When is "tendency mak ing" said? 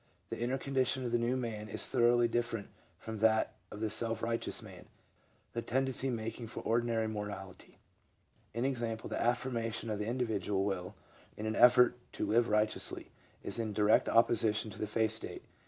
5.61-6.47